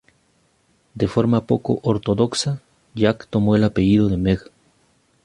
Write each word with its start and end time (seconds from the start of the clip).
De 0.95 1.07
forma 1.07 1.45
poco 1.45 1.79
ortodoxa, 1.83 2.63
Jack 2.95 3.27
tomó 3.29 3.55
el 3.55 3.63
apellido 3.63 4.07
de 4.09 4.17
Meg. 4.17 4.39